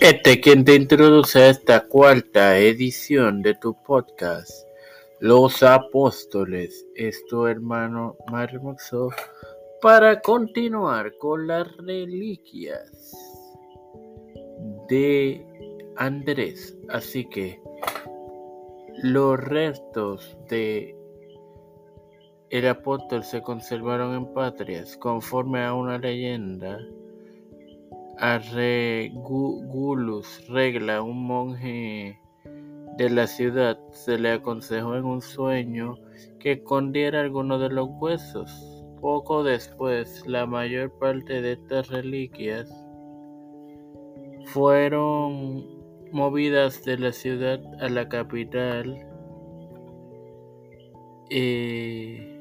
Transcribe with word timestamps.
Este 0.00 0.40
quien 0.40 0.64
te 0.64 0.76
introduce 0.76 1.40
a 1.40 1.48
esta 1.48 1.88
cuarta 1.88 2.56
edición 2.56 3.42
de 3.42 3.54
tu 3.56 3.74
podcast, 3.82 4.64
Los 5.18 5.64
Apóstoles, 5.64 6.86
es 6.94 7.26
tu 7.26 7.46
hermano 7.46 8.16
Mario 8.30 8.62
Moxo, 8.62 9.10
para 9.82 10.20
continuar 10.20 11.16
con 11.18 11.48
las 11.48 11.76
reliquias 11.78 13.12
de 14.88 15.44
Andrés. 15.96 16.78
Así 16.88 17.28
que 17.28 17.60
los 19.02 19.36
restos 19.40 20.38
de 20.48 20.96
el 22.50 22.68
apóstol 22.68 23.24
se 23.24 23.42
conservaron 23.42 24.14
en 24.14 24.32
Patrias 24.32 24.96
conforme 24.96 25.64
a 25.64 25.74
una 25.74 25.98
leyenda. 25.98 26.78
A 28.20 28.38
Regulus 28.38 30.26
Regla, 30.48 31.02
un 31.02 31.24
monje 31.24 32.18
de 32.96 33.10
la 33.10 33.28
ciudad, 33.28 33.78
se 33.92 34.18
le 34.18 34.32
aconsejó 34.32 34.96
en 34.96 35.04
un 35.04 35.20
sueño 35.20 35.98
que 36.40 36.52
escondiera 36.52 37.20
algunos 37.20 37.60
de 37.60 37.68
los 37.68 37.88
huesos. 38.00 38.50
Poco 39.00 39.44
después, 39.44 40.26
la 40.26 40.46
mayor 40.46 40.90
parte 40.98 41.40
de 41.40 41.52
estas 41.52 41.90
reliquias 41.90 42.68
fueron 44.46 45.64
movidas 46.10 46.84
de 46.84 46.98
la 46.98 47.12
ciudad 47.12 47.60
a 47.80 47.88
la 47.88 48.08
capital. 48.08 48.98
Eh, 51.30 52.37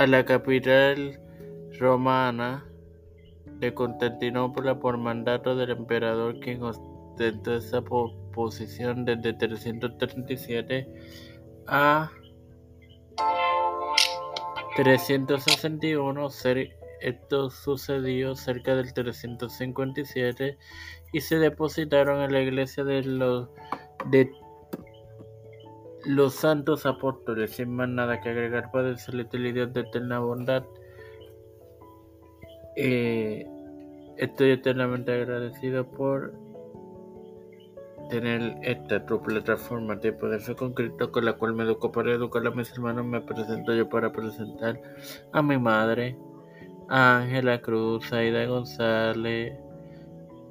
a 0.00 0.06
la 0.06 0.24
capital 0.24 1.20
romana 1.78 2.64
de 3.58 3.74
Constantinopla 3.74 4.80
por 4.80 4.96
mandato 4.96 5.54
del 5.54 5.72
emperador 5.72 6.40
quien 6.40 6.62
ostentó 6.62 7.54
esa 7.54 7.82
posición 7.82 9.04
desde 9.04 9.34
337 9.34 10.88
a 11.66 12.10
361. 14.74 16.28
Esto 17.02 17.50
sucedió 17.50 18.34
cerca 18.36 18.74
del 18.76 18.94
357 18.94 20.56
y 21.12 21.20
se 21.20 21.38
depositaron 21.38 22.22
en 22.22 22.32
la 22.32 22.40
iglesia 22.40 22.84
de 22.84 23.02
los 23.02 23.50
de 24.06 24.30
los 26.04 26.34
santos 26.34 26.86
apóstoles, 26.86 27.52
sin 27.52 27.70
más 27.74 27.88
nada 27.88 28.20
que 28.20 28.30
agregar, 28.30 28.70
Padre 28.70 28.96
celestial 28.96 29.46
y 29.46 29.52
Dios 29.52 29.72
de 29.72 29.80
eterna 29.80 30.18
bondad. 30.18 30.64
Eh, 32.76 33.46
estoy 34.16 34.52
eternamente 34.52 35.12
agradecido 35.12 35.90
por 35.90 36.32
tener 38.10 38.56
esta 38.62 39.06
tu 39.06 39.22
plataforma 39.22 39.94
de 39.96 40.12
poder 40.12 40.40
ser 40.40 40.56
concreto 40.56 41.12
con 41.12 41.24
la 41.24 41.34
cual 41.34 41.54
me 41.54 41.62
educo 41.62 41.92
para 41.92 42.12
educar 42.12 42.46
a 42.46 42.50
mis 42.50 42.72
hermanos. 42.72 43.06
Me 43.06 43.20
presento 43.20 43.74
yo 43.74 43.88
para 43.88 44.12
presentar 44.12 44.80
a 45.32 45.42
mi 45.42 45.58
madre, 45.58 46.16
a 46.88 47.18
Ángela 47.18 47.60
Cruz, 47.60 48.12
Aida 48.12 48.44
González, 48.46 49.54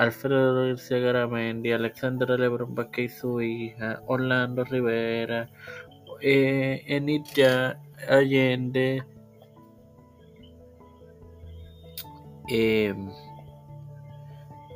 Alfredo 0.00 0.54
García 0.54 0.98
Garamendi, 0.98 1.72
Alexandra 1.72 2.38
Lebron 2.38 2.74
Vázquez 2.74 3.12
y 3.12 3.18
su 3.18 3.42
hija, 3.42 4.00
Orlando 4.06 4.64
Rivera, 4.64 5.50
eh, 6.22 6.82
Enitya 6.86 7.78
Allende, 8.08 9.04
eh, 12.48 12.94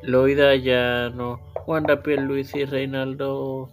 Loida 0.02 0.56
Llano, 0.56 1.40
Wanda 1.66 1.98
Luis 2.04 2.54
y 2.54 2.66
Reinaldo 2.66 3.70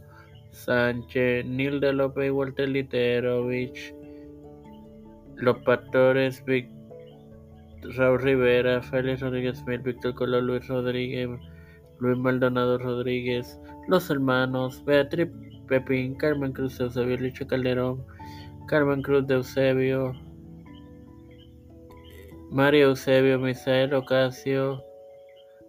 Sánchez, 0.52 1.46
Nilda 1.46 1.92
López 1.92 2.28
y 2.28 2.30
Walter 2.30 2.70
Literovich, 2.70 3.94
los 5.36 5.58
pastores 5.64 6.46
Víctor 6.46 6.81
Raúl 7.84 8.22
Rivera, 8.22 8.82
Félix 8.82 9.22
Rodríguez 9.22 9.66
Mil, 9.66 9.80
Víctor 9.80 10.14
Colón, 10.16 10.48
Luis 10.48 10.68
Rodríguez, 10.68 11.30
Luis 12.00 12.18
Maldonado 12.18 12.78
Rodríguez, 12.78 13.60
los 13.88 14.10
hermanos 14.10 14.84
Beatriz 14.86 15.30
Pepín, 15.68 16.16
Carmen 16.16 16.54
Cruz 16.54 16.78
de 16.78 16.86
Eusebio 16.86 17.18
Licho 17.18 17.48
Calderón, 17.48 18.06
Carmen 18.68 19.02
Cruz 19.02 19.26
de 19.28 19.36
Eusebio, 19.36 20.14
María 22.52 22.84
Eusebio, 22.84 23.40
Misael 23.40 23.94
Ocasio, 23.94 24.84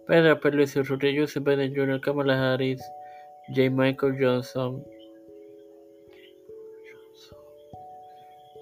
Pedro 0.07 0.39
P. 0.39 0.51
Luis 0.51 0.75
Urrutia, 0.75 1.25
Biden 1.41 1.73
Jr., 1.75 2.01
Kamala 2.01 2.53
Harris, 2.53 2.81
J. 3.55 3.69
Michael 3.69 4.17
Johnson, 4.19 4.83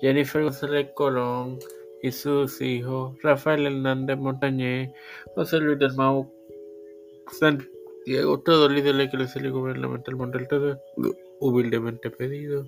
Jennifer 0.02 0.44
González 0.44 0.90
Colón, 0.96 1.60
y 2.04 2.12
sus 2.12 2.62
hijos 2.62 3.16
Rafael 3.22 3.66
Hernández 3.66 4.18
Montañez, 4.18 4.92
José 5.36 5.60
Luis 5.60 5.80
del 5.80 5.94
Mau, 5.96 6.32
Santiago, 7.32 8.40
todo 8.40 8.70
líder 8.70 8.94
de 8.94 8.94
la 8.94 9.04
Iglesia 9.04 9.50
Gubernamental 9.50 10.16
Mundial, 10.16 10.48
todo 10.48 10.80
humildemente 11.40 12.10
pedido, 12.10 12.66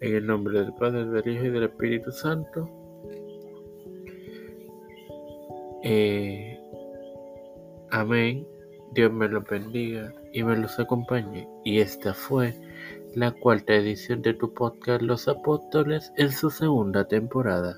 en 0.00 0.14
el 0.16 0.26
nombre 0.26 0.60
del 0.60 0.74
Padre, 0.74 1.06
del 1.06 1.34
Hijo 1.34 1.44
y 1.46 1.50
del 1.50 1.64
Espíritu 1.64 2.10
Santo. 2.10 2.68
Eh, 5.82 6.58
amén. 7.90 8.46
Dios 8.92 9.12
me 9.12 9.28
los 9.28 9.44
bendiga 9.44 10.12
y 10.32 10.42
me 10.42 10.56
los 10.56 10.78
acompañe. 10.78 11.48
Y 11.64 11.80
esta 11.80 12.14
fue 12.14 12.54
la 13.14 13.32
cuarta 13.32 13.74
edición 13.74 14.22
de 14.22 14.34
tu 14.34 14.52
podcast 14.54 15.02
Los 15.02 15.28
Apóstoles 15.28 16.12
en 16.16 16.30
su 16.32 16.50
segunda 16.50 17.06
temporada. 17.06 17.76